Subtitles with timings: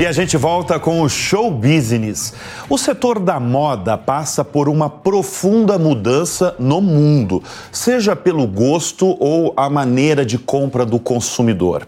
[0.00, 2.32] E a gente volta com o show business.
[2.70, 9.52] O setor da moda passa por uma profunda mudança no mundo, seja pelo gosto ou
[9.54, 11.84] a maneira de compra do consumidor.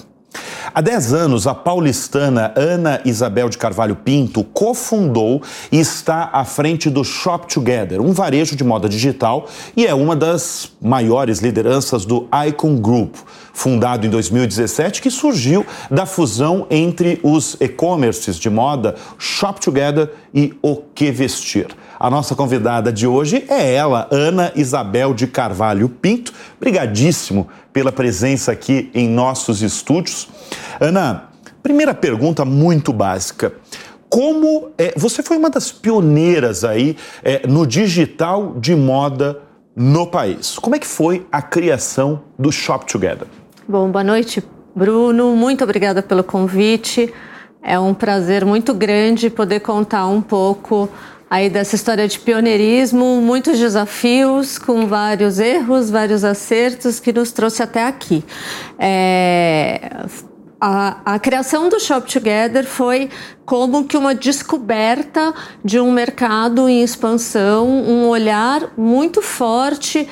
[0.74, 6.88] Há 10 anos, a paulistana Ana Isabel de Carvalho Pinto cofundou e está à frente
[6.88, 12.26] do Shop Together, um varejo de moda digital e é uma das maiores lideranças do
[12.48, 13.16] Icon Group,
[13.52, 20.54] fundado em 2017, que surgiu da fusão entre os e-commerces de moda Shop Together e
[20.62, 21.68] O Que Vestir.
[22.02, 26.32] A nossa convidada de hoje é ela, Ana Isabel de Carvalho Pinto.
[26.58, 30.28] Brigadíssimo pela presença aqui em nossos estúdios.
[30.80, 31.30] Ana,
[31.62, 33.52] primeira pergunta muito básica.
[34.08, 39.40] Como é, você foi uma das pioneiras aí é, no digital de moda
[39.74, 40.58] no país?
[40.58, 43.26] Como é que foi a criação do Shop Together?
[43.66, 44.44] Bom, boa noite,
[44.76, 45.34] Bruno.
[45.34, 47.12] Muito obrigada pelo convite.
[47.62, 50.90] É um prazer muito grande poder contar um pouco
[51.32, 57.62] aí dessa história de pioneirismo, muitos desafios, com vários erros, vários acertos que nos trouxe
[57.62, 58.22] até aqui.
[58.78, 60.04] É,
[60.60, 63.08] a, a, criação do Shop Together foi
[63.46, 65.32] como que uma descoberta
[65.64, 70.06] de um mercado em expansão, um olhar muito forte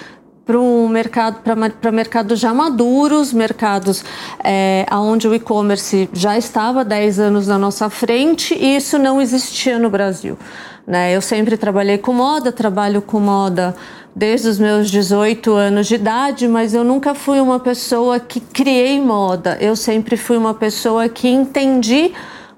[0.47, 4.03] para um mercado para mercados já maduros, mercados
[4.43, 9.79] é, onde o e-commerce já estava 10 anos na nossa frente e isso não existia
[9.79, 10.39] no Brasil.
[10.87, 11.15] Né?
[11.15, 13.75] Eu sempre trabalhei com moda, trabalho com moda
[14.15, 19.01] desde os meus 18 anos de idade, mas eu nunca fui uma pessoa que criei
[19.01, 19.57] moda.
[19.61, 22.13] Eu sempre fui uma pessoa que entendi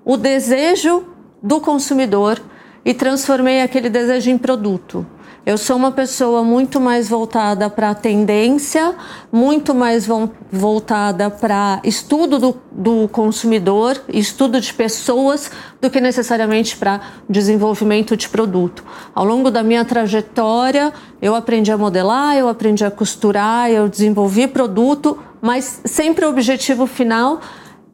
[0.04, 1.04] o desejo
[1.42, 2.40] do consumidor
[2.84, 5.06] e transformei aquele desejo em produto.
[5.44, 8.94] Eu sou uma pessoa muito mais voltada para a tendência,
[9.32, 10.06] muito mais
[10.52, 18.28] voltada para estudo do, do, consumidor, estudo de pessoas, do que necessariamente para desenvolvimento de
[18.28, 18.84] produto.
[19.12, 24.46] Ao longo da minha trajetória, eu aprendi a modelar, eu aprendi a costurar, eu desenvolvi
[24.46, 27.40] produto, mas sempre o objetivo final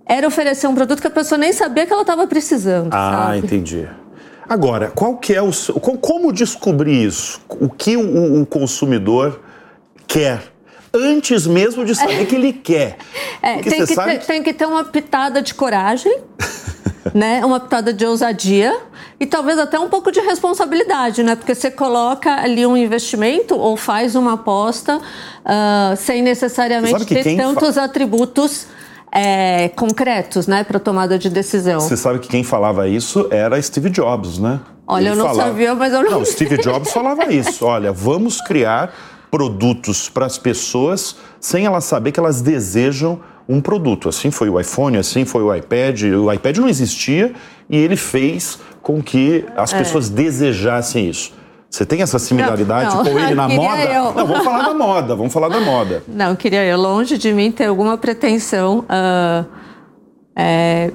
[0.05, 2.93] era oferecer um produto que a pessoa nem sabia que ela estava precisando.
[2.93, 3.39] Ah, sabe?
[3.39, 3.89] entendi.
[4.49, 5.51] Agora, qual que é o
[6.01, 7.41] como descobrir isso?
[7.49, 9.41] O que o, o consumidor
[10.07, 10.43] quer?
[10.93, 12.97] Antes mesmo de saber que ele quer.
[13.41, 16.13] É, tem, que ter, tem que ter uma pitada de coragem,
[17.15, 17.45] né?
[17.45, 18.77] uma pitada de ousadia
[19.21, 21.37] e talvez até um pouco de responsabilidade, né?
[21.37, 27.77] Porque você coloca ali um investimento ou faz uma aposta uh, sem necessariamente ter tantos
[27.77, 27.85] fa...
[27.85, 28.67] atributos
[29.13, 31.81] é, concretos, né, para tomada de decisão.
[31.81, 34.61] Você sabe que quem falava isso era Steve Jobs, né?
[34.87, 35.51] Olha, Ele eu não falava...
[35.51, 36.11] sabia, mas eu não.
[36.11, 37.65] Não, Steve Jobs falava isso.
[37.67, 38.93] Olha, vamos criar
[39.31, 44.09] produtos para as pessoas sem elas saber que elas desejam um produto.
[44.09, 46.03] Assim foi o iPhone, assim foi o iPad.
[46.03, 47.33] O iPad não existia
[47.69, 49.79] e ele fez com que as é.
[49.79, 51.33] pessoas desejassem isso.
[51.71, 53.83] Você tem essa similaridade não, não, com ele na moda?
[53.83, 54.05] Eu.
[54.15, 56.03] Não, vamos falar da moda, vamos falar da moda.
[56.09, 56.79] Não, queria eu.
[56.79, 59.47] Longe de mim ter alguma pretensão, uh,
[60.35, 60.93] é,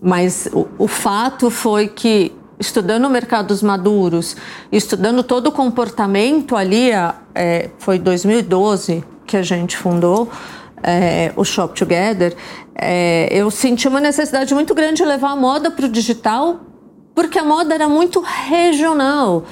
[0.00, 4.36] mas o, o fato foi que estudando mercados maduros,
[4.70, 6.90] estudando todo o comportamento ali,
[7.34, 10.30] é, foi 2012 que a gente fundou
[10.82, 12.34] é, o Shop Together,
[12.74, 16.60] é, eu senti uma necessidade muito grande de levar a moda para o digital,
[17.14, 19.44] porque a moda era muito regional.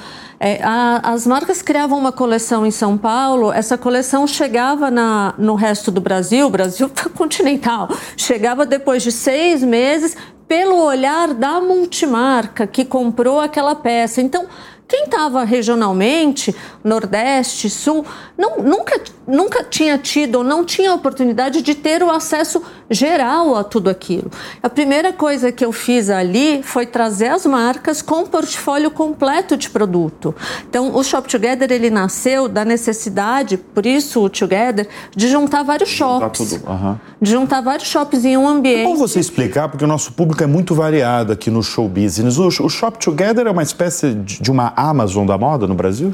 [0.43, 5.53] É, a, as marcas criavam uma coleção em São Paulo, essa coleção chegava na, no
[5.53, 7.87] resto do Brasil, Brasil continental,
[8.17, 14.19] chegava depois de seis meses pelo olhar da multimarca que comprou aquela peça.
[14.19, 14.47] Então,
[14.91, 16.53] quem estava regionalmente,
[16.83, 18.03] Nordeste, Sul,
[18.35, 23.63] não, nunca, nunca tinha tido ou não tinha oportunidade de ter o acesso geral a
[23.63, 24.29] tudo aquilo.
[24.61, 29.55] A primeira coisa que eu fiz ali foi trazer as marcas com um portfólio completo
[29.55, 30.35] de produto.
[30.69, 35.89] Então, o Shop Together ele nasceu da necessidade, por isso o Together, de juntar vários
[35.89, 36.61] shops.
[36.67, 36.97] Uhum.
[37.21, 38.85] De juntar vários shops em um ambiente.
[38.85, 42.37] Como você explicar, porque o nosso público é muito variado aqui no show business.
[42.37, 46.13] O, o Shop Together é uma espécie de uma Amazon da moda no Brasil?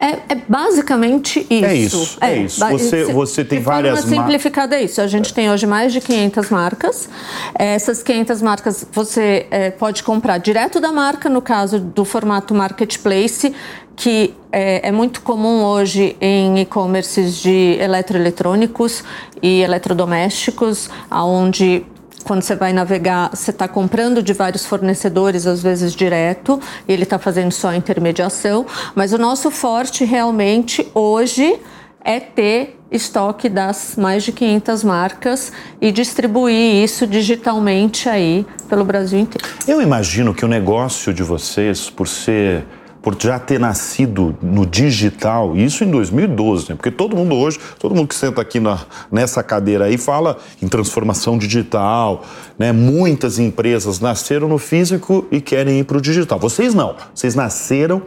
[0.00, 1.64] É, é, basicamente isso.
[1.64, 2.68] É isso, é, é isso.
[2.68, 4.10] Você, você tem várias marcas.
[4.10, 5.00] simplificada é isso.
[5.00, 7.08] A gente tem hoje mais de 500 marcas.
[7.54, 13.52] Essas 500 marcas você é, pode comprar direto da marca, no caso do formato marketplace,
[13.96, 19.02] que é, é muito comum hoje em e-commerces de eletroeletrônicos
[19.42, 21.84] e eletrodomésticos, onde
[22.28, 27.04] quando você vai navegar, você está comprando de vários fornecedores, às vezes direto, e ele
[27.04, 28.66] está fazendo só intermediação.
[28.94, 31.58] Mas o nosso forte realmente hoje
[32.04, 39.18] é ter estoque das mais de 500 marcas e distribuir isso digitalmente aí pelo Brasil
[39.18, 39.48] inteiro.
[39.66, 42.62] Eu imagino que o negócio de vocês, por ser
[43.08, 46.76] por já ter nascido no digital, isso em 2012, né?
[46.76, 50.68] porque todo mundo hoje, todo mundo que senta aqui na, nessa cadeira aí fala em
[50.68, 52.22] transformação digital,
[52.58, 52.70] né?
[52.70, 56.38] muitas empresas nasceram no físico e querem ir para o digital.
[56.38, 58.02] Vocês não, vocês nasceram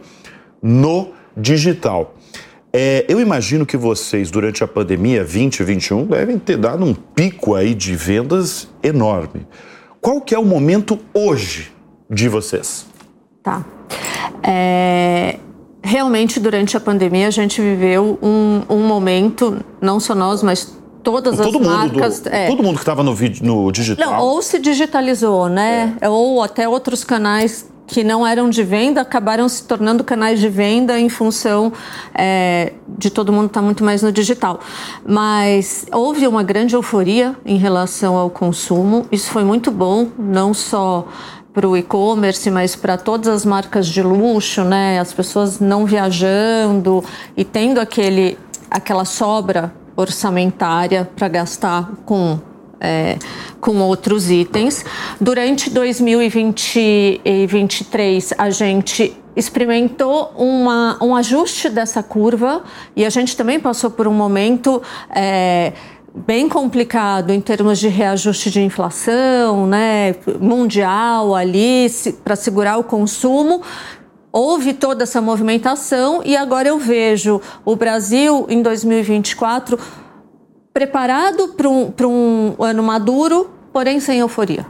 [0.62, 2.14] no digital.
[2.72, 7.74] É, eu imagino que vocês, durante a pandemia 2021, devem ter dado um pico aí
[7.74, 9.48] de vendas enorme.
[10.00, 11.72] Qual que é o momento hoje
[12.08, 12.86] de vocês?
[13.42, 13.64] Tá.
[14.42, 15.38] É,
[15.82, 21.36] realmente, durante a pandemia, a gente viveu um, um momento, não só nós, mas todas
[21.36, 22.20] todo as marcas.
[22.20, 22.46] Do, é.
[22.46, 24.12] Todo mundo que estava no, no digital.
[24.12, 25.96] Não, ou se digitalizou, né?
[26.00, 26.08] É.
[26.08, 30.98] Ou até outros canais que não eram de venda acabaram se tornando canais de venda
[30.98, 31.72] em função
[32.14, 34.60] é, de todo mundo estar tá muito mais no digital.
[35.06, 41.06] Mas houve uma grande euforia em relação ao consumo, isso foi muito bom, não só
[41.52, 44.98] para o e-commerce, mas para todas as marcas de luxo, né?
[44.98, 47.04] As pessoas não viajando
[47.36, 48.38] e tendo aquele,
[48.70, 52.40] aquela sobra orçamentária para gastar com
[52.82, 53.16] é,
[53.60, 54.84] com outros itens.
[55.20, 62.64] Durante 2023, a gente experimentou uma, um ajuste dessa curva
[62.96, 64.82] e a gente também passou por um momento.
[65.14, 65.72] É,
[66.14, 71.86] bem complicado em termos de reajuste de inflação, né, mundial ali
[72.22, 73.62] para segurar o consumo.
[74.30, 79.78] Houve toda essa movimentação e agora eu vejo o Brasil em 2024
[80.72, 84.66] preparado para um, um ano maduro, porém sem euforia.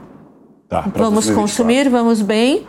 [0.68, 2.66] Tá, vamos consumir, vamos bem,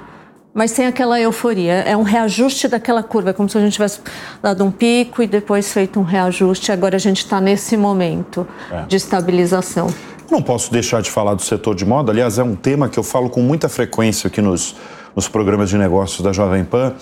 [0.53, 1.73] mas sem aquela euforia.
[1.73, 3.99] É um reajuste daquela curva, é como se a gente tivesse
[4.41, 6.71] dado um pico e depois feito um reajuste.
[6.71, 8.83] Agora a gente está nesse momento é.
[8.83, 9.87] de estabilização.
[10.29, 12.11] Não posso deixar de falar do setor de moda.
[12.11, 14.75] Aliás, é um tema que eu falo com muita frequência aqui nos,
[15.15, 16.93] nos programas de negócios da Jovem Pan,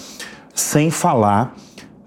[0.53, 1.56] sem falar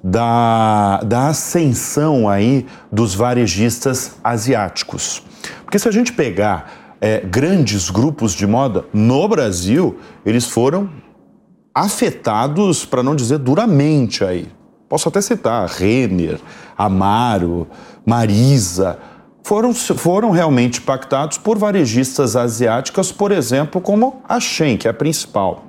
[0.03, 5.23] da, da ascensão aí dos varejistas asiáticos.
[5.65, 10.91] Porque se a gente pegar é, grandes grupos de moda no Brasil, eles foram
[11.75, 14.49] afetados, para não dizer duramente aí.
[14.89, 16.39] Posso até citar Renner,
[16.79, 17.67] Amaro,
[18.07, 18.99] Marisa,
[19.43, 24.95] foram, foram realmente impactados por varejistas asiáticas, por exemplo, como a Shen, que é a
[24.95, 25.65] principal.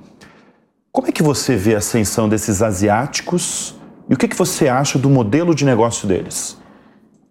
[0.91, 3.75] Como é que você vê a ascensão desses asiáticos
[4.09, 6.57] e o que, que você acha do modelo de negócio deles?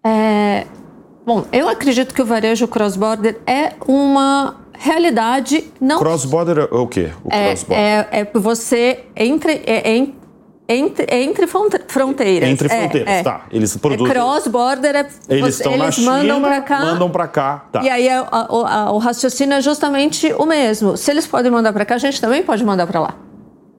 [0.05, 0.67] É,
[1.25, 5.99] bom, eu acredito que o varejo cross-border é uma realidade não.
[5.99, 7.11] Cross-border é o quê?
[7.23, 9.61] O é, é, é você entre.
[9.65, 10.07] É, é,
[10.67, 12.49] entre, entre fronteiras.
[12.49, 13.23] Entre fronteiras, é, é.
[13.23, 13.45] tá.
[13.51, 14.07] Eles produzem.
[14.07, 15.07] É cross-border é.
[15.29, 16.79] Eles estão na China, mandam para cá.
[16.79, 17.65] Mandam para cá.
[17.71, 17.83] Tá.
[17.83, 20.97] E aí a, a, a, o raciocínio é justamente o mesmo.
[20.97, 23.15] Se eles podem mandar para cá, a gente também pode mandar para lá,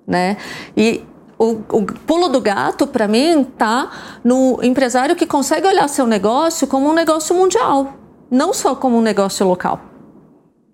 [0.07, 0.37] né?
[0.77, 1.03] E
[1.39, 3.91] o, o, pulo do gato, para mim, tá
[4.25, 7.95] no empresário que consegue olhar seu negócio como um negócio mundial,
[8.31, 9.81] não só como um negócio local.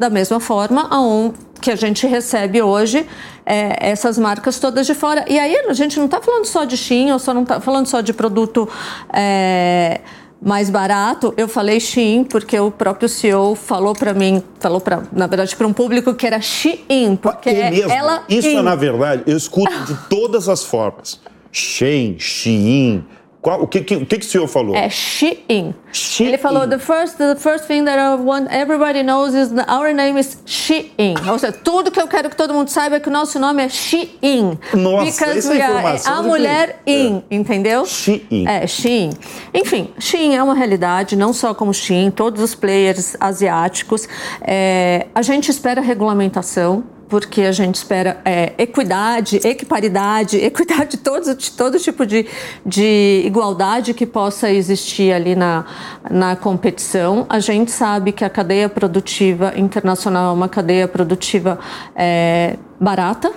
[0.03, 3.07] Da mesma forma aonde que a gente recebe hoje
[3.47, 5.25] é, essas marcas todas de fora.
[5.29, 7.87] E aí a gente não está falando só de Shein, ou só não está falando
[7.87, 8.69] só de produto.
[9.13, 10.01] É,
[10.45, 15.29] mais barato, eu falei Shein porque o próprio CEO falou para mim, falou para, na
[15.29, 17.93] verdade, para um público que era Shein, porque é mesmo.
[17.93, 21.21] ela Isso é na verdade, eu escuto de todas as formas.
[21.53, 23.07] Shein, Shein,
[23.43, 24.77] qual, o que, que, o que, que o senhor falou?
[24.77, 25.75] É Shein.
[25.93, 26.29] Shein.
[26.29, 29.93] Ele falou, the first, the first thing that I want everybody knows is that our
[29.93, 31.17] name is Shein.
[31.29, 33.61] Ou seja, tudo que eu quero que todo mundo saiba é que o nosso nome
[33.65, 34.57] é Shein.
[34.75, 37.35] Nossa, Because essa we are a mulher in, é.
[37.35, 37.85] entendeu?
[37.85, 38.47] Shein.
[38.47, 39.11] É, Shein.
[39.53, 44.09] Enfim, Shein é uma realidade, não só como Shein, todos os players asiáticos.
[44.41, 51.79] É, a gente espera regulamentação porque a gente espera é, equidade, equiparidade, equidade, todo, todo
[51.79, 52.25] tipo de,
[52.65, 55.67] de igualdade que possa existir ali na,
[56.11, 57.27] na competição.
[57.29, 61.59] A gente sabe que a cadeia produtiva internacional é uma cadeia produtiva
[61.95, 63.31] é, barata,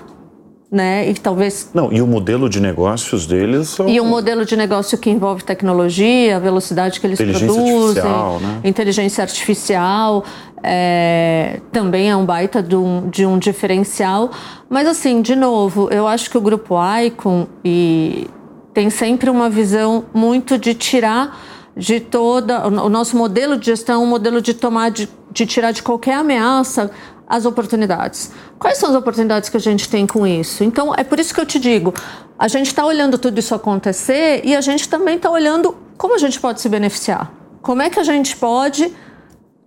[0.71, 1.09] né?
[1.09, 1.69] E talvez.
[1.73, 3.87] Não, e o modelo de negócios deles são.
[3.87, 8.39] E um modelo de negócio que envolve tecnologia, a velocidade que eles inteligência produzem, artificial,
[8.39, 8.59] né?
[8.63, 10.23] inteligência artificial,
[10.65, 14.31] é, também é um baita de um, de um diferencial.
[14.69, 18.27] Mas assim, de novo, eu acho que o grupo Icon e
[18.73, 21.39] tem sempre uma visão muito de tirar
[21.77, 25.83] de toda o nosso modelo de gestão, um modelo de tomar de, de tirar de
[25.83, 26.89] qualquer ameaça
[27.27, 28.31] as oportunidades.
[28.57, 30.63] Quais são as oportunidades que a gente tem com isso?
[30.63, 31.93] Então, é por isso que eu te digo,
[32.37, 36.17] a gente está olhando tudo isso acontecer e a gente também está olhando como a
[36.17, 37.31] gente pode se beneficiar?
[37.61, 38.93] Como é que a gente pode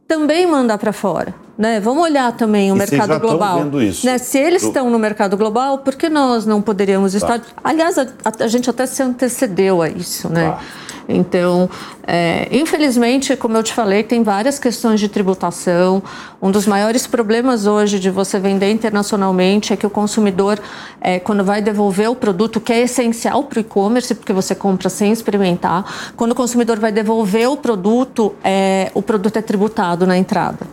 [0.08, 1.34] também mandar para fora?
[1.56, 1.78] Né?
[1.80, 3.58] Vamos olhar também o e mercado já global.
[3.58, 4.06] Vendo isso.
[4.06, 4.16] Né?
[4.16, 7.18] Se eles estão no mercado global, por que nós não poderíamos tá.
[7.18, 7.42] estar?
[7.62, 10.50] Aliás, a, a, a, gente até se antecedeu a isso, né?
[10.52, 10.60] Tá.
[11.08, 11.70] Então,
[12.06, 16.02] é, infelizmente, como eu te falei, tem várias questões de tributação.
[16.40, 20.60] Um dos maiores problemas hoje de você vender internacionalmente é que o consumidor,
[21.00, 24.90] é, quando vai devolver o produto, que é essencial para o e-commerce, porque você compra
[24.90, 30.18] sem experimentar, quando o consumidor vai devolver o produto, é, o produto é tributado na
[30.18, 30.67] entrada.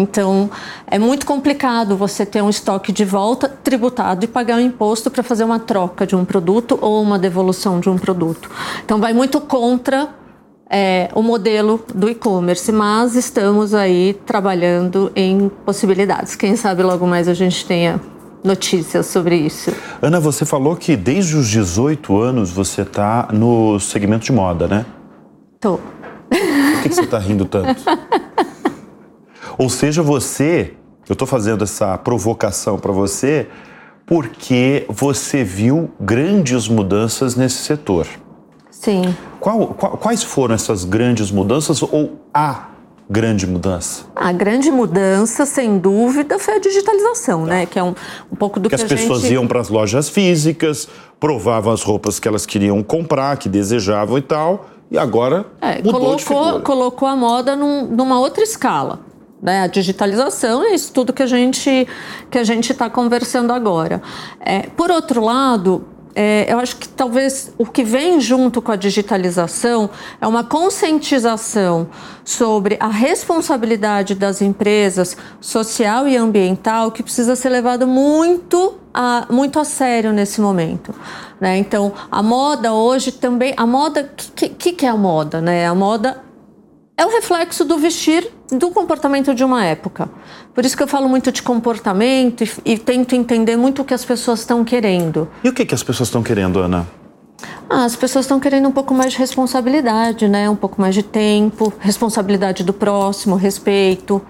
[0.00, 0.50] Então,
[0.86, 5.22] é muito complicado você ter um estoque de volta tributado e pagar um imposto para
[5.22, 8.50] fazer uma troca de um produto ou uma devolução de um produto.
[8.84, 10.08] Então, vai muito contra
[10.70, 16.36] é, o modelo do e-commerce, mas estamos aí trabalhando em possibilidades.
[16.36, 18.00] Quem sabe logo mais a gente tenha
[18.42, 19.72] notícias sobre isso.
[20.00, 24.86] Ana, você falou que desde os 18 anos você está no segmento de moda, né?
[25.58, 25.78] Tô.
[26.28, 27.82] Por que, que você está rindo tanto?
[29.60, 30.72] Ou seja, você,
[31.06, 33.46] eu estou fazendo essa provocação para você
[34.06, 38.06] porque você viu grandes mudanças nesse setor.
[38.70, 39.14] Sim.
[39.38, 42.70] Qual, qual, quais foram essas grandes mudanças ou a
[43.08, 44.04] grande mudança?
[44.16, 47.66] A grande mudança, sem dúvida, foi a digitalização, né?
[47.66, 47.94] Que é um,
[48.32, 49.34] um pouco do que, que as pessoas gente...
[49.34, 50.88] iam para as lojas físicas,
[51.20, 56.00] provavam as roupas que elas queriam comprar, que desejavam e tal, e agora é, mudou
[56.00, 59.09] colocou, colocou a moda num, numa outra escala.
[59.42, 59.62] Né?
[59.62, 61.88] A digitalização é isso tudo que a gente
[62.30, 64.02] que a gente está conversando agora.
[64.38, 68.76] É, por outro lado, é, eu acho que talvez o que vem junto com a
[68.76, 69.88] digitalização
[70.20, 71.88] é uma conscientização
[72.24, 79.58] sobre a responsabilidade das empresas social e ambiental que precisa ser levada muito a, muito
[79.58, 80.94] a sério nesse momento.
[81.40, 81.56] Né?
[81.58, 83.54] Então, a moda hoje também.
[83.56, 84.02] A moda.
[84.02, 85.40] O que, que, que é a moda?
[85.40, 85.66] Né?
[85.66, 86.22] A moda
[87.00, 90.10] é o reflexo do vestir do comportamento de uma época.
[90.54, 93.94] Por isso que eu falo muito de comportamento e, e tento entender muito o que
[93.94, 95.26] as pessoas estão querendo.
[95.42, 96.86] E o que, que as pessoas estão querendo, Ana?
[97.70, 100.50] Ah, as pessoas estão querendo um pouco mais de responsabilidade, né?
[100.50, 104.20] Um pouco mais de tempo, responsabilidade do próximo, respeito,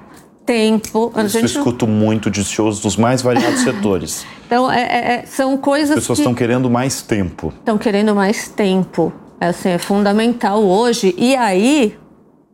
[0.47, 1.13] tempo.
[1.27, 4.25] Isso eu escuto muito de shows dos mais variados setores.
[4.47, 7.53] Então, é, é, é, são coisas As pessoas estão querendo mais tempo.
[7.59, 9.13] Estão querendo mais tempo.
[9.41, 11.15] É, assim, é fundamental hoje.
[11.19, 11.99] E aí,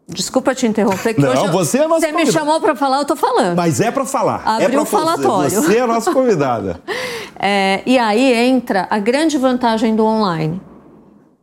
[0.08, 1.14] Desculpa te interromper.
[1.14, 3.56] Que não, você é nossa Você me chamou para falar, eu tô falando.
[3.56, 4.40] Mas é para falar.
[4.44, 5.50] Abriu é um falatório.
[5.50, 6.80] Você é a nossa convidada.
[7.38, 10.60] é, e aí entra a grande vantagem do online.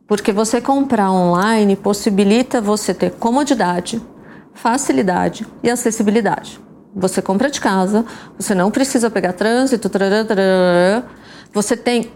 [0.06, 4.00] Porque você comprar online possibilita você ter comodidade,
[4.54, 6.58] facilidade e acessibilidade.
[6.96, 8.04] Você compra de casa,
[8.38, 11.02] você não precisa pegar trânsito, tarará, tarará.
[11.52, 12.12] você tem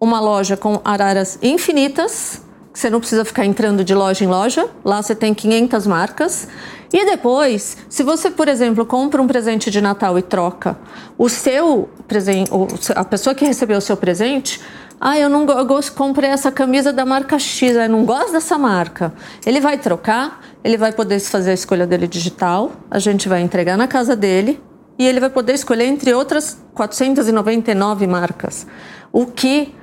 [0.00, 2.42] uma loja com araras infinitas
[2.76, 4.68] você não precisa ficar entrando de loja em loja.
[4.84, 6.46] Lá você tem 500 marcas.
[6.92, 10.76] E depois, se você, por exemplo, compra um presente de Natal e troca
[11.16, 12.50] o seu presente,
[12.94, 14.60] a pessoa que recebeu o seu presente,
[15.00, 15.66] ah, eu não eu
[15.96, 19.14] comprei essa camisa da marca X, eu não gosto dessa marca.
[19.46, 23.78] Ele vai trocar, ele vai poder fazer a escolha dele digital, a gente vai entregar
[23.78, 24.62] na casa dele
[24.98, 28.66] e ele vai poder escolher entre outras 499 marcas,
[29.10, 29.74] o que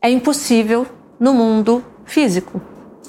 [0.00, 0.86] é impossível
[1.20, 2.60] no mundo físico,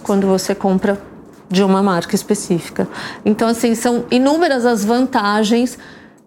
[0.04, 1.02] quando você compra
[1.50, 2.88] de uma marca específica.
[3.24, 5.78] Então, assim, são inúmeras as vantagens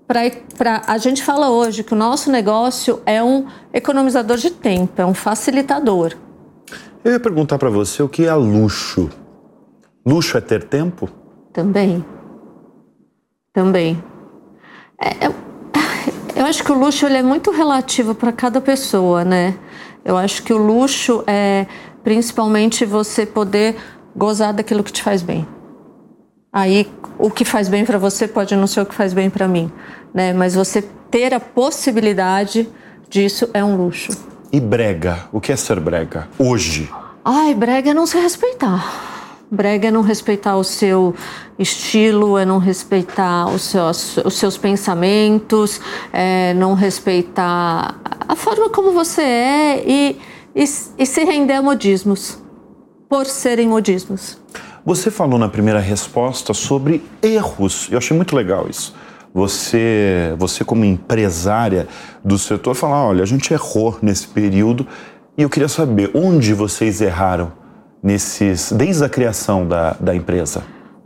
[0.07, 5.05] para a gente fala hoje que o nosso negócio é um economizador de tempo, é
[5.05, 6.15] um facilitador.
[7.05, 9.11] Eu ia perguntar para você o que é luxo.
[10.05, 11.09] Luxo é ter tempo?
[11.53, 12.05] Também.
[13.53, 14.03] Também.
[15.03, 15.35] É, eu,
[16.37, 19.57] eu acho que o luxo ele é muito relativo para cada pessoa, né?
[20.05, 21.67] Eu acho que o luxo é
[22.07, 23.75] principalmente você poder
[24.15, 25.45] gozar daquilo que te faz bem.
[26.53, 29.49] Aí o que faz bem para você pode não ser o que faz bem para
[29.49, 29.73] mim,
[30.15, 30.33] né?
[30.33, 32.69] Mas você ter a possibilidade
[33.11, 34.13] disso é um luxo.
[34.53, 35.27] E brega?
[35.33, 36.89] O que é ser brega hoje?
[37.25, 39.43] Ai, brega é não se respeitar.
[39.51, 41.13] Brega é não respeitar o seu
[41.59, 45.81] estilo, é não respeitar os seus, os seus pensamentos,
[46.13, 47.97] é não respeitar
[48.29, 50.21] a forma como você é e
[50.57, 50.65] e,
[50.99, 52.39] e se render a modismos,
[53.07, 54.39] por serem modismos.
[54.87, 57.89] Você falou na primeira resposta sobre erros.
[57.91, 58.95] Eu achei muito legal isso.
[59.35, 61.87] Você, você como empresária
[62.25, 64.87] do setor, falar, olha, a gente errou nesse período
[65.37, 67.53] e eu queria saber onde vocês erraram
[68.03, 70.63] nesses, desde a criação da, da empresa.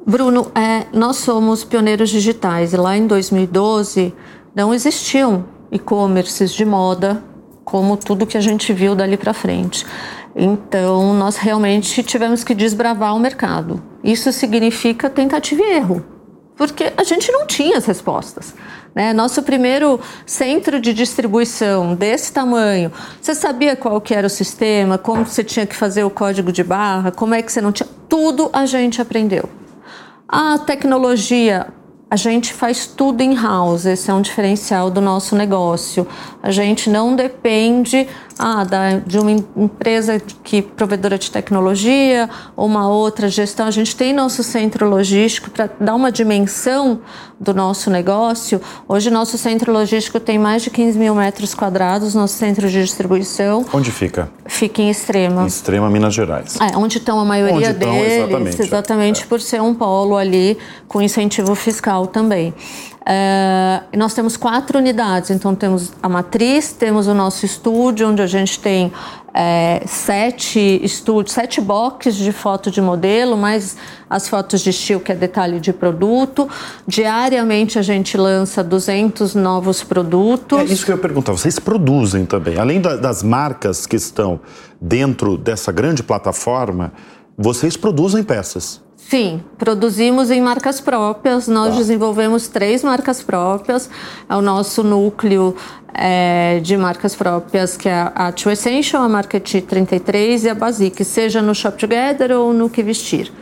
[0.07, 4.15] Bruno, é, nós somos pioneiros digitais e lá em 2012
[4.55, 7.23] não existiam e-commerces de moda
[7.71, 9.87] como tudo que a gente viu dali para frente.
[10.35, 13.81] Então, nós realmente tivemos que desbravar o mercado.
[14.03, 16.05] Isso significa tentativa e erro,
[16.57, 18.57] porque a gente não tinha as respostas.
[18.93, 19.13] Né?
[19.13, 25.25] Nosso primeiro centro de distribuição desse tamanho, você sabia qual que era o sistema, como
[25.25, 27.89] você tinha que fazer o código de barra, como é que você não tinha.
[28.09, 29.49] Tudo a gente aprendeu.
[30.29, 31.69] A tecnologia
[32.11, 36.05] a gente faz tudo in-house, esse é um diferencial do nosso negócio.
[36.43, 38.09] A gente não depende
[38.41, 43.67] ah, da, de uma empresa que provedora de tecnologia ou uma outra gestão.
[43.67, 47.01] A gente tem nosso centro logístico para dar uma dimensão
[47.39, 48.61] do nosso negócio.
[48.89, 53.65] Hoje, nosso centro logístico tem mais de 15 mil metros quadrados, nosso centro de distribuição.
[53.75, 54.31] Onde fica?
[54.47, 55.43] Fica em Extrema.
[55.43, 56.57] Em Extrema, Minas Gerais.
[56.61, 59.27] É, onde estão a maioria onde deles, estão, exatamente, exatamente é.
[59.27, 60.57] por ser um polo ali
[60.89, 62.55] com incentivo fiscal também.
[63.01, 68.27] Uh, nós temos quatro unidades, então temos a matriz, temos o nosso estúdio, onde a
[68.27, 68.93] gente tem
[69.33, 73.77] é, sete estúdios, sete boxes de foto de modelo, mais
[74.09, 76.49] as fotos de estilo, que é detalhe de produto.
[76.87, 80.59] Diariamente a gente lança 200 novos produtos.
[80.59, 81.33] É isso que eu ia perguntar.
[81.33, 84.41] Vocês produzem também, além da, das marcas que estão
[84.81, 86.93] dentro dessa grande plataforma,
[87.39, 88.83] vocês produzem peças.
[89.11, 91.49] Sim, produzimos em marcas próprias.
[91.49, 91.79] Nós tá.
[91.79, 93.91] desenvolvemos três marcas próprias.
[94.29, 95.57] É o nosso núcleo
[95.93, 101.05] é, de marcas próprias, que é a True Essential, a Market 33 e a Basic,
[101.05, 103.33] seja no Shop Together ou no Que Vestir.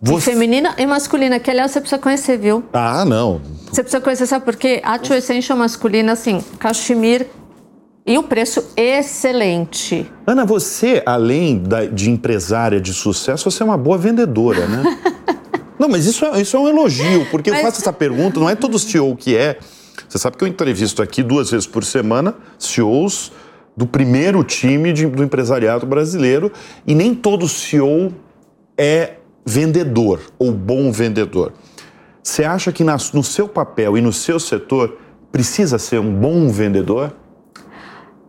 [0.00, 0.32] Você...
[0.32, 2.64] feminina e masculina, que aliás você precisa conhecer, viu?
[2.72, 3.40] Ah, não.
[3.70, 4.80] Você precisa conhecer, sabe por quê?
[4.82, 7.28] A True Essential masculina, assim, cachemir
[8.04, 10.10] e o preço excelente.
[10.26, 14.82] Ana, você, além da, de empresária de sucesso, você é uma boa vendedora, né?
[15.78, 17.60] não, mas isso é, isso é um elogio, porque mas...
[17.60, 19.58] eu faço essa pergunta, não é todo CEO que é.
[20.08, 23.32] Você sabe que eu entrevisto aqui duas vezes por semana CEOs
[23.76, 26.52] do primeiro time de, do empresariado brasileiro
[26.86, 28.12] e nem todo CEO
[28.76, 29.14] é
[29.46, 31.52] vendedor ou bom vendedor.
[32.22, 34.98] Você acha que na, no seu papel e no seu setor
[35.30, 37.14] precisa ser um bom vendedor?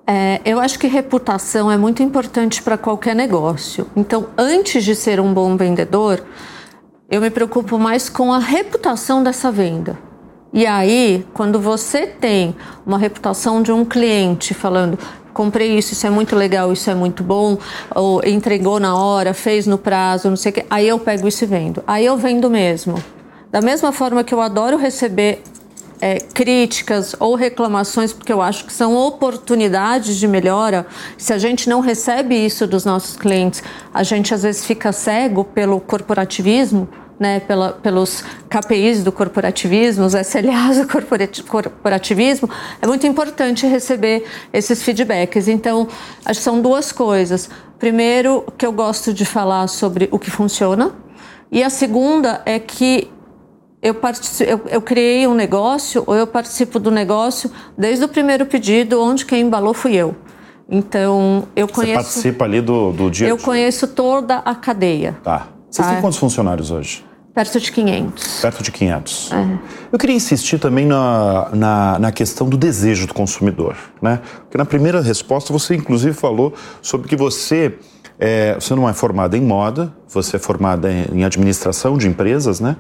[0.05, 3.87] É, eu acho que reputação é muito importante para qualquer negócio.
[3.95, 6.21] Então, antes de ser um bom vendedor,
[7.09, 9.97] eu me preocupo mais com a reputação dessa venda.
[10.51, 14.99] E aí, quando você tem uma reputação de um cliente falando,
[15.33, 17.57] comprei isso, isso é muito legal, isso é muito bom,
[17.95, 21.43] ou entregou na hora, fez no prazo, não sei o quê, aí eu pego isso
[21.45, 21.81] e vendo.
[21.87, 22.95] Aí eu vendo mesmo.
[23.51, 25.41] Da mesma forma que eu adoro receber
[26.01, 30.86] é, críticas ou reclamações, porque eu acho que são oportunidades de melhora.
[31.17, 35.43] Se a gente não recebe isso dos nossos clientes, a gente às vezes fica cego
[35.43, 36.88] pelo corporativismo.
[37.19, 40.88] Né, pela, pelos KPIs do corporativismo, os SLAs do
[41.47, 42.49] corporativismo,
[42.82, 45.47] é muito importante receber esses feedbacks.
[45.47, 45.88] Então,
[46.25, 47.49] acho que são duas coisas.
[47.77, 50.91] Primeiro, que eu gosto de falar sobre o que funciona,
[51.51, 53.12] e a segunda é que
[53.83, 53.93] eu,
[54.47, 59.25] eu, eu, criei um negócio ou eu participo do negócio desde o primeiro pedido, onde
[59.25, 60.15] quem embalou fui eu.
[60.69, 61.99] Então, eu conheço.
[61.99, 65.17] Você participa ali do, do dia Eu conheço toda a cadeia.
[65.21, 65.47] Tá.
[65.69, 65.93] Vocês tá?
[65.93, 67.03] têm quantos funcionários hoje?
[67.33, 68.41] Perto de 500.
[68.41, 69.31] Perto de 500.
[69.33, 69.59] É.
[69.91, 74.21] Eu queria insistir também na, na, na, questão do desejo do consumidor, né?
[74.43, 77.75] Porque na primeira resposta você inclusive falou sobre que você
[78.19, 82.59] é, você não é formada em moda, você é formada em, em administração de empresas,
[82.59, 82.77] né?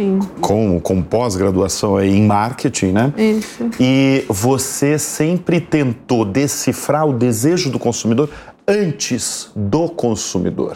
[0.00, 0.18] Sim.
[0.40, 3.12] com, com pós-graduação em marketing, né?
[3.18, 3.68] Isso.
[3.78, 8.30] E você sempre tentou decifrar o desejo do consumidor
[8.66, 10.74] antes do consumidor.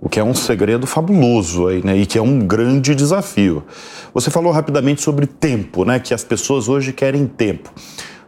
[0.00, 1.96] O que é um segredo fabuloso aí, né?
[1.96, 3.64] E que é um grande desafio.
[4.14, 5.98] Você falou rapidamente sobre tempo, né?
[5.98, 7.72] Que as pessoas hoje querem tempo.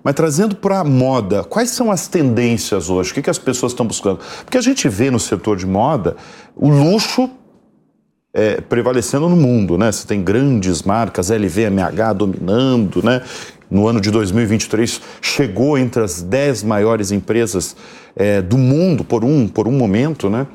[0.02, 3.12] Mas trazendo para a moda, quais são as tendências hoje?
[3.12, 4.18] O que, que as pessoas estão buscando?
[4.44, 6.16] Porque a gente vê no setor de moda
[6.56, 7.30] o luxo
[8.34, 9.92] é, prevalecendo no mundo, né?
[9.92, 13.22] Você tem grandes marcas, LVMH dominando, né?
[13.70, 17.76] No ano de 2023 chegou entre as 10 maiores empresas
[18.16, 20.46] é, do mundo por um, por um momento, né?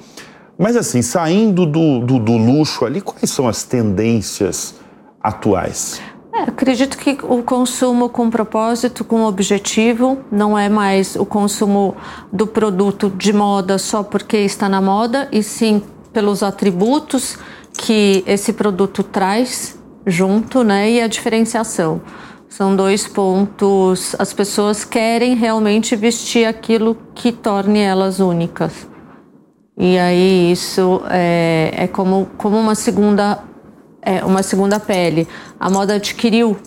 [0.58, 4.76] Mas assim, saindo do, do, do luxo ali, quais são as tendências
[5.22, 6.02] atuais?
[6.34, 11.96] É, acredito que o consumo com propósito, com objetivo, não é mais o consumo
[12.34, 17.38] do produto de moda só porque está na moda, e sim pelos atributos
[17.78, 22.02] que esse produto traz junto, né, e a diferenciação.
[22.50, 24.16] São dois pontos.
[24.18, 28.88] As pessoas querem realmente vestir aquilo que torne elas únicas.
[29.78, 33.44] E aí isso é, é como, como uma segunda
[34.02, 35.28] é, uma segunda pele.
[35.60, 36.58] A moda adquiriu,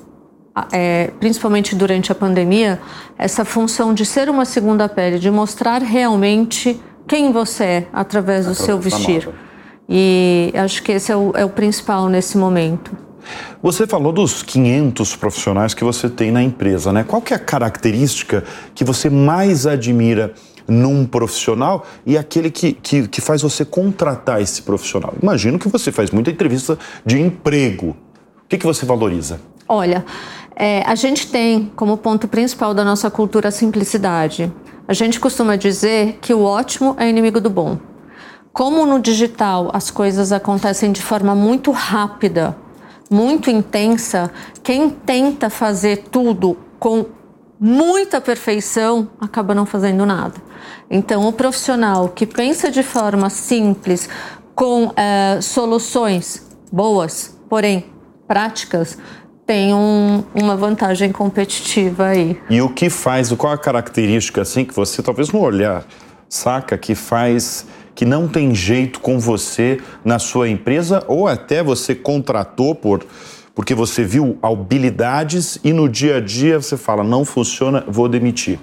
[0.71, 2.79] é, principalmente durante a pandemia,
[3.17, 8.55] essa função de ser uma segunda pele, de mostrar realmente quem você é através do
[8.55, 9.29] seu vestir.
[9.91, 12.97] E acho que esse é o, é o principal nesse momento.
[13.61, 17.05] Você falou dos 500 profissionais que você tem na empresa, né?
[17.07, 20.33] Qual que é a característica que você mais admira
[20.67, 25.13] num profissional e aquele que, que, que faz você contratar esse profissional?
[25.21, 27.89] Imagino que você faz muita entrevista de emprego.
[27.89, 29.41] O que, que você valoriza?
[29.69, 30.05] Olha,
[30.55, 34.53] é, a gente tem como ponto principal da nossa cultura a simplicidade.
[34.87, 37.90] A gente costuma dizer que o ótimo é inimigo do bom.
[38.53, 42.57] Como no digital as coisas acontecem de forma muito rápida,
[43.11, 44.31] muito intensa,
[44.63, 47.07] quem tenta fazer tudo com
[47.59, 50.35] muita perfeição acaba não fazendo nada.
[50.91, 54.09] Então, o profissional que pensa de forma simples,
[54.55, 57.87] com é, soluções boas, porém
[58.27, 58.99] práticas,
[59.47, 62.41] tem um, uma vantagem competitiva aí.
[62.49, 65.85] E o que faz, qual a característica assim que você talvez no olhar
[66.29, 71.95] saca que faz que não tem jeito com você na sua empresa ou até você
[71.95, 73.05] contratou por
[73.55, 78.59] porque você viu habilidades e no dia a dia você fala não funciona, vou demitir.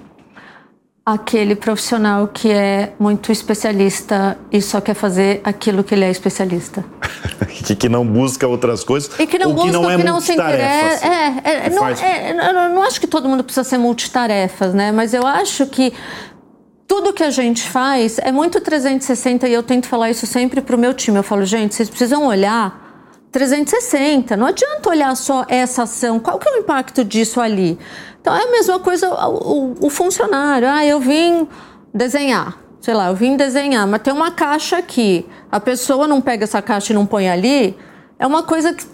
[1.06, 6.84] Aquele profissional que é muito especialista e só quer fazer aquilo que ele é especialista.
[7.64, 9.10] que, que não busca outras coisas.
[9.18, 11.06] E que não ou busca, que não é que não se interessa.
[11.06, 12.02] É, é, não, faz...
[12.02, 14.92] é, eu não acho que todo mundo precisa ser multitarefas, né?
[14.92, 15.94] Mas eu acho que
[16.88, 20.74] tudo que a gente faz é muito 360 e eu tento falar isso sempre para
[20.74, 21.18] o meu time.
[21.18, 24.34] Eu falo, gente, vocês precisam olhar 360.
[24.38, 26.18] Não adianta olhar só essa ação.
[26.18, 27.78] Qual que é o impacto disso ali?
[28.18, 30.66] Então é a mesma coisa o, o, o funcionário.
[30.66, 31.46] Ah, eu vim
[31.92, 32.58] desenhar.
[32.80, 35.26] Sei lá, eu vim desenhar, mas tem uma caixa aqui.
[35.52, 37.76] A pessoa não pega essa caixa e não põe ali.
[38.18, 38.86] É uma coisa que.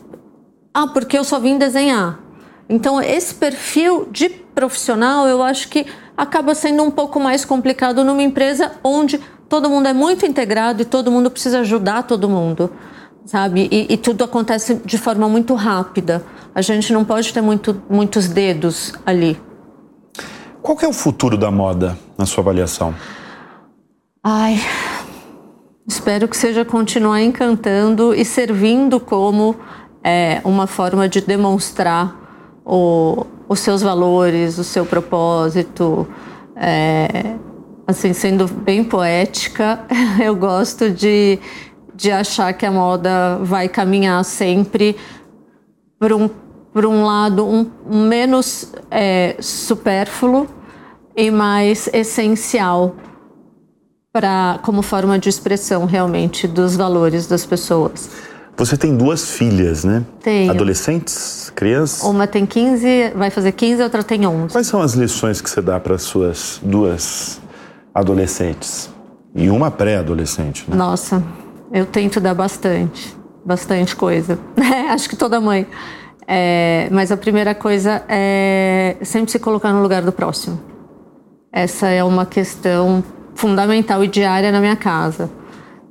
[0.73, 2.19] Ah, porque eu só vim desenhar.
[2.69, 8.23] Então, esse perfil de profissional, eu acho que acaba sendo um pouco mais complicado numa
[8.23, 12.73] empresa onde todo mundo é muito integrado e todo mundo precisa ajudar todo mundo,
[13.25, 13.69] sabe?
[13.71, 16.25] E, e tudo acontece de forma muito rápida.
[16.55, 19.41] A gente não pode ter muito, muitos dedos ali.
[20.63, 22.95] Qual é o futuro da moda, na sua avaliação?
[24.23, 24.59] Ai,
[25.87, 29.57] espero que seja continuar encantando e servindo como
[30.03, 32.17] é, uma forma de demonstrar
[32.65, 36.07] o, os seus valores, o seu propósito.
[36.57, 37.35] É,
[37.87, 39.85] assim, sendo bem poética,
[40.23, 41.39] eu gosto de,
[41.95, 44.97] de achar que a moda vai caminhar sempre
[45.99, 46.29] por um,
[46.73, 50.47] por um lado um, menos é, supérfluo
[51.17, 52.97] e mais essencial
[54.13, 58.11] para como forma de expressão realmente dos valores das pessoas.
[58.57, 60.05] Você tem duas filhas, né?
[60.23, 60.51] Tenho.
[60.51, 62.03] Adolescentes, crianças?
[62.03, 64.53] Uma tem 15, vai fazer 15, a outra tem 11.
[64.53, 67.41] Quais são as lições que você dá para suas duas
[67.93, 68.89] adolescentes?
[69.35, 70.77] E uma pré-adolescente, né?
[70.77, 71.23] Nossa,
[71.73, 74.39] eu tento dar bastante, bastante coisa.
[74.91, 75.67] Acho que toda mãe.
[76.27, 80.61] É, mas a primeira coisa é sempre se colocar no lugar do próximo.
[81.53, 83.03] Essa é uma questão
[83.35, 85.29] fundamental e diária na minha casa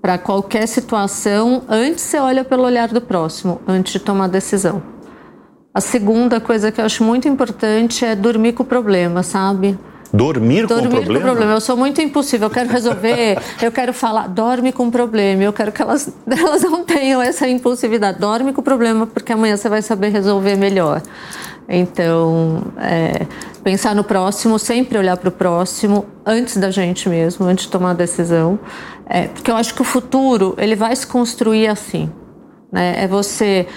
[0.04, 4.84] para qualquer situação, antes você olha pelo olhar do próximo, antes de tomar decisão.
[5.74, 9.80] A segunda coisa que eu acho muito importante é dormir com o problema, sabe?
[10.12, 11.06] Dormir, dormir com o problema?
[11.06, 11.54] com o problema.
[11.54, 15.42] Eu sou muito impossível, eu quero resolver, eu quero falar, dorme com o problema.
[15.42, 18.20] Eu quero que elas, elas não tenham essa impulsividade.
[18.20, 21.02] Dorme com o problema, porque amanhã você vai saber resolver melhor.
[21.68, 23.26] Então, é,
[23.64, 27.92] pensar no próximo, sempre olhar para o próximo, antes da gente mesmo, antes de tomar
[27.92, 28.60] a decisão.
[29.06, 32.12] É, porque eu acho que o futuro, ele vai se construir assim.
[32.72, 33.04] Né?
[33.04, 33.68] É você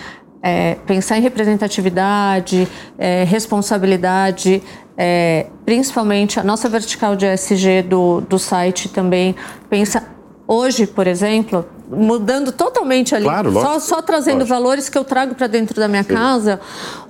[0.43, 4.63] é, pensar em representatividade, é, responsabilidade,
[4.97, 9.35] é, principalmente a nossa vertical de ESG do, do site também
[9.69, 10.03] pensa
[10.47, 14.55] hoje, por exemplo, mudando totalmente ali, claro, só, só, trazendo lógico.
[14.55, 16.15] valores que eu trago para dentro da minha Sim.
[16.15, 16.61] casa.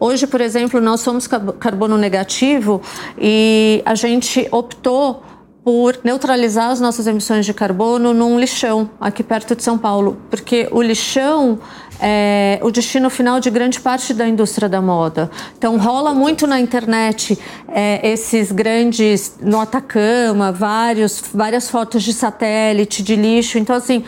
[0.01, 2.81] Hoje, por exemplo, nós somos carbono negativo
[3.19, 5.23] e a gente optou
[5.67, 10.69] por neutralizar as nossas emissões de carbono num lixão aqui perto de São Paulo, porque
[10.71, 11.59] o lixão
[12.01, 15.29] é o destino final de grande parte da indústria da moda.
[15.59, 23.03] Então rola muito na internet é, esses grandes no Atacama, vários, várias fotos de satélite,
[23.03, 23.59] de lixo.
[23.59, 24.05] Então assim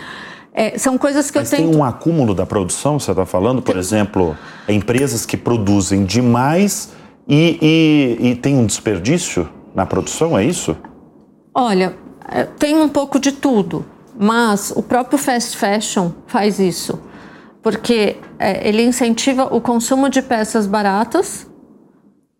[0.55, 1.71] é, são coisas que Mas eu tenho.
[1.73, 3.61] Tem um acúmulo da produção, você está falando?
[3.61, 3.81] Por tem...
[3.81, 4.37] exemplo,
[4.68, 6.90] empresas que produzem demais
[7.27, 7.59] e,
[8.21, 10.77] e, e tem um desperdício na produção, é isso?
[11.61, 11.97] Olha,
[12.31, 13.85] é, tem um pouco de tudo,
[14.16, 17.01] mas o próprio fast fashion faz isso,
[17.61, 21.49] porque é, ele incentiva o consumo de peças baratas,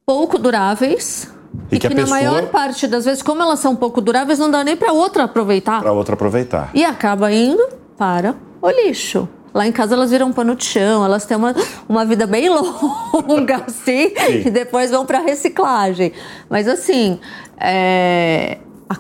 [0.07, 1.29] pouco duráveis
[1.69, 2.17] E, e que, que na pessoa...
[2.17, 5.81] maior parte das vezes, como elas são pouco duráveis, não dá nem para outra aproveitar.
[5.81, 6.71] Para outra aproveitar.
[6.73, 9.29] E acaba indo para o lixo.
[9.53, 11.57] Lá em casa elas viram pano de chão, elas têm uma,
[11.89, 14.43] uma vida bem longa, assim, Sim.
[14.47, 16.13] e depois vão para reciclagem.
[16.49, 17.19] Mas assim,
[17.59, 18.97] é, a,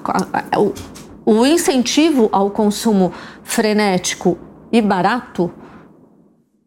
[0.53, 0.74] a, o,
[1.24, 4.38] o incentivo ao consumo frenético
[4.72, 5.51] e barato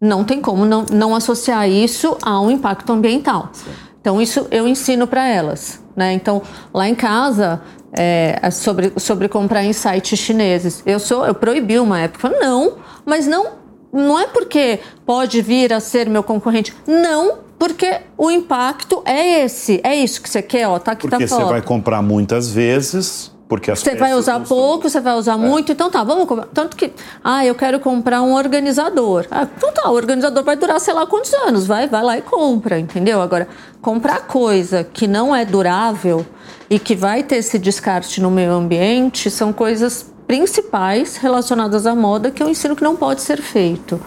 [0.02, 3.50] não tem como não, não associar isso a um impacto ambiental.
[3.54, 3.70] Sim.
[4.02, 5.80] Então, isso eu ensino para elas.
[5.96, 6.14] Né?
[6.14, 6.42] Então,
[6.74, 7.62] lá em casa,
[7.94, 10.82] é, é, sobre, sobre comprar em sites chineses.
[10.88, 12.30] Eu sou, eu proibi uma época.
[12.30, 13.61] Não, mas não,
[13.92, 16.76] não é porque pode vir a ser meu concorrente.
[16.88, 19.80] Não, porque o impacto é esse.
[19.84, 20.80] É isso que você quer, ó.
[20.80, 24.90] Tá aqui, porque tá você vai comprar muitas vezes porque as você vai usar pouco,
[24.90, 25.36] você vai usar é.
[25.36, 26.48] muito, então tá, vamos comprar.
[26.54, 29.28] Tanto que, ah, eu quero comprar um organizador.
[29.30, 32.22] Ah, então tá, o organizador vai durar sei lá quantos anos, vai, vai lá e
[32.22, 33.22] compra, entendeu?
[33.22, 33.50] Agora,
[33.82, 36.26] comprar coisa que não é durável
[36.70, 42.32] e que vai ter esse descarte no meio ambiente são coisas principais relacionadas à moda
[42.32, 44.00] que eu ensino que não pode ser feito,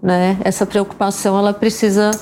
[0.00, 0.38] né?
[0.44, 2.12] Essa preocupação ela precisa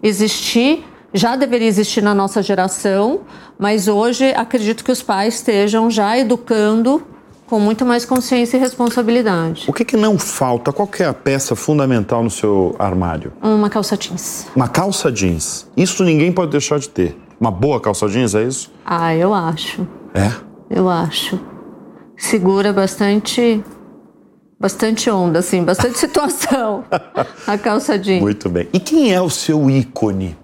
[0.00, 3.22] existir já deveria existir na nossa geração,
[3.58, 7.02] mas hoje acredito que os pais estejam já educando
[7.48, 9.64] com muito mais consciência e responsabilidade.
[9.66, 10.72] O que, que não falta?
[10.72, 13.32] Qual é a peça fundamental no seu armário?
[13.42, 14.46] Uma calça jeans.
[14.54, 15.68] Uma calça jeans.
[15.76, 17.16] Isso ninguém pode deixar de ter.
[17.40, 18.70] Uma boa calça jeans, é isso?
[18.86, 19.84] Ah, eu acho.
[20.14, 20.30] É?
[20.70, 21.51] Eu acho.
[22.22, 23.64] Segura bastante
[24.58, 26.84] bastante onda, assim, bastante situação.
[27.48, 28.22] a calça jeans.
[28.22, 28.68] Muito bem.
[28.72, 30.38] E quem é o seu ícone?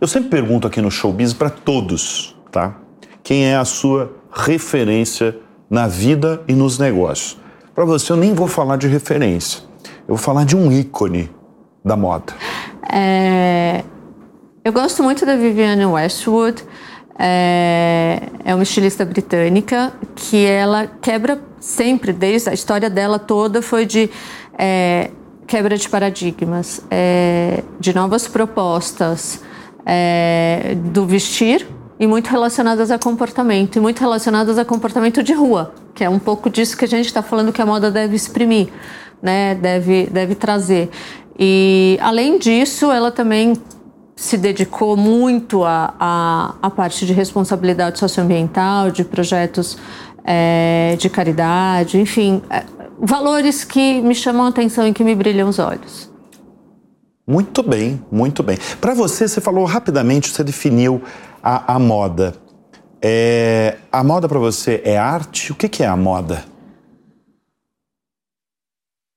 [0.00, 2.76] Eu sempre pergunto aqui no Showbiz para todos, tá?
[3.24, 5.36] Quem é a sua referência
[5.68, 7.36] na vida e nos negócios?
[7.74, 9.64] Para você, eu nem vou falar de referência.
[10.06, 11.28] Eu vou falar de um ícone
[11.84, 12.32] da moda.
[12.88, 13.82] É...
[14.64, 16.64] Eu gosto muito da Vivienne Westwood.
[17.18, 18.22] É...
[18.44, 24.10] é uma estilista britânica que ela quebra sempre, desde a história dela toda foi de
[24.58, 25.10] é...
[25.46, 27.62] quebra de paradigmas, é...
[27.78, 29.40] de novas propostas
[29.84, 31.66] é, do vestir
[31.98, 36.18] e muito relacionadas a comportamento, e muito relacionadas a comportamento de rua, que é um
[36.18, 38.68] pouco disso que a gente está falando que a moda deve exprimir,
[39.22, 39.54] né?
[39.54, 40.90] deve, deve trazer.
[41.38, 43.54] E, além disso, ela também
[44.16, 49.76] se dedicou muito à a, a, a, parte de responsabilidade socioambiental, de projetos
[50.24, 52.64] é, de caridade, enfim, é,
[52.98, 56.10] valores que me chamam a atenção e que me brilham os olhos.
[57.26, 58.58] Muito bem, muito bem.
[58.80, 61.02] Para você, você falou rapidamente, você definiu
[61.42, 62.34] a, a moda.
[63.02, 65.52] É, a moda para você é arte?
[65.52, 66.44] O que, que é a moda?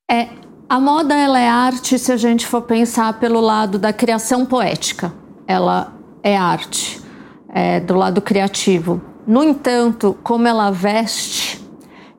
[0.10, 0.30] É,
[0.70, 5.14] a moda ela é arte se a gente for pensar pelo lado da criação poética.
[5.48, 7.02] Ela é arte,
[7.50, 9.02] é, do lado criativo.
[9.26, 11.66] No entanto, como ela veste,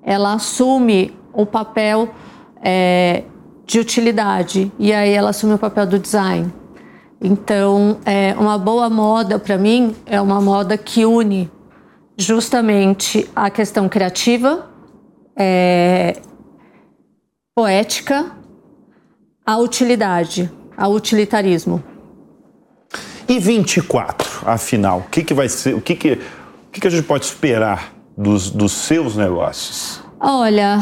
[0.02, 2.08] ela assume o papel
[2.62, 3.24] é,
[3.66, 6.50] de utilidade e aí ela assume o papel do design.
[7.20, 11.50] Então, é, uma boa moda para mim é uma moda que une
[12.16, 14.70] justamente a questão criativa,
[15.36, 16.16] é,
[17.54, 18.37] poética,
[19.48, 21.82] a utilidade, a utilitarismo.
[23.26, 26.90] E 24, afinal, o que, que vai ser, o que, que, o que, que a
[26.90, 30.02] gente pode esperar dos, dos seus negócios?
[30.20, 30.78] Olha,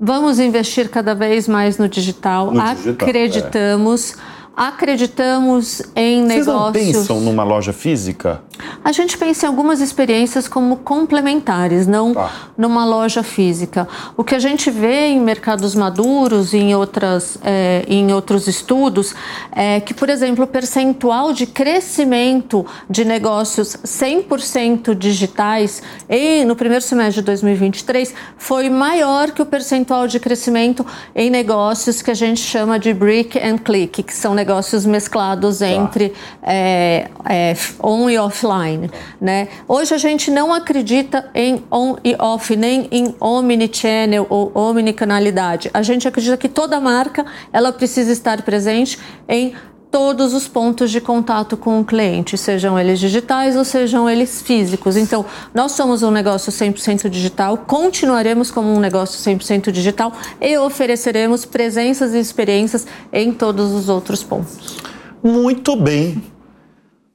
[0.00, 2.52] Vamos investir cada vez mais no digital.
[2.52, 4.12] No digital Acreditamos.
[4.12, 6.72] É acreditamos em Vocês negócios.
[6.72, 8.42] Vocês não pensam numa loja física?
[8.88, 12.32] A gente pensa em algumas experiências como complementares, não tá.
[12.56, 13.86] numa loja física.
[14.16, 19.14] O que a gente vê em mercados maduros e em, outras, é, em outros estudos
[19.52, 26.82] é que, por exemplo, o percentual de crescimento de negócios 100% digitais em, no primeiro
[26.82, 32.40] semestre de 2023 foi maior que o percentual de crescimento em negócios que a gente
[32.40, 35.68] chama de brick and click, que são negócios mesclados tá.
[35.68, 38.77] entre é, é, on e offline.
[39.20, 39.48] Né?
[39.66, 45.70] Hoje a gente não acredita em on e off, nem em omnichannel ou omnicanalidade.
[45.72, 49.54] A gente acredita que toda marca ela precisa estar presente em
[49.90, 54.96] todos os pontos de contato com o cliente, sejam eles digitais ou sejam eles físicos.
[54.96, 61.44] Então, nós somos um negócio 100% digital, continuaremos como um negócio 100% digital e ofereceremos
[61.44, 64.76] presenças e experiências em todos os outros pontos.
[65.22, 66.22] Muito bem.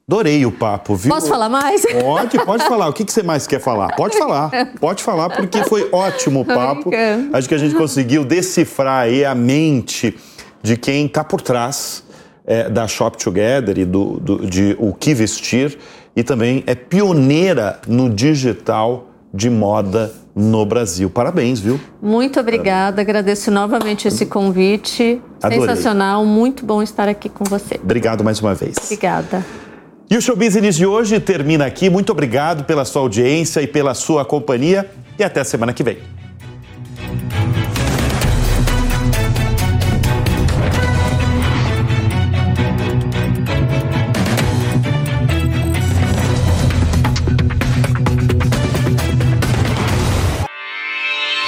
[0.07, 1.11] Adorei o papo, viu?
[1.13, 1.81] Posso falar mais?
[2.01, 2.89] Pode, pode falar.
[2.89, 3.95] O que, você mais quer falar?
[3.95, 6.91] Pode falar, pode falar, porque foi ótimo o papo.
[7.31, 10.15] Acho que a gente conseguiu decifrar aí a mente
[10.61, 12.03] de quem está por trás
[12.45, 15.77] é, da Shop Together e do, do, de o que vestir
[16.15, 21.09] e também é pioneira no digital de moda no Brasil.
[21.09, 21.79] Parabéns, viu?
[22.01, 25.21] Muito obrigada, agradeço novamente esse convite.
[25.41, 25.59] Adorei.
[25.61, 27.79] Sensacional, muito bom estar aqui com você.
[27.81, 28.75] Obrigado mais uma vez.
[28.83, 29.43] Obrigada.
[30.09, 31.89] E o Show Business de hoje termina aqui.
[31.89, 35.97] Muito obrigado pela sua audiência e pela sua companhia e até semana que vem.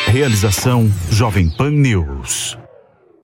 [0.08, 2.58] Realização Jovem Pan News.